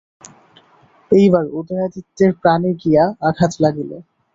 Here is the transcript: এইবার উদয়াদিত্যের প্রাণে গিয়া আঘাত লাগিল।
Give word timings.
এইবার 1.11 1.45
উদয়াদিত্যের 1.59 2.31
প্রাণে 2.41 2.71
গিয়া 2.81 3.03
আঘাত 3.27 3.51
লাগিল। 3.63 3.91